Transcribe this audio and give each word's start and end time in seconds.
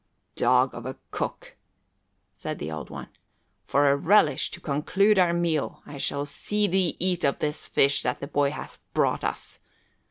"Dog 0.35 0.73
of 0.73 0.87
a 0.87 0.97
cook," 1.11 1.57
said 2.33 2.57
the 2.57 2.71
Old 2.71 2.89
One, 2.89 3.09
"for 3.63 3.91
a 3.91 3.95
relish 3.95 4.49
to 4.49 4.59
conclude 4.59 5.19
our 5.19 5.31
meal, 5.31 5.83
we 5.85 5.99
shall 5.99 6.25
see 6.25 6.65
thee 6.65 6.97
eat 6.97 7.23
of 7.23 7.37
this 7.37 7.67
fish 7.67 8.01
that 8.01 8.19
the 8.19 8.25
boy 8.25 8.49
hath 8.49 8.79
brought 8.95 9.23
us." 9.23 9.59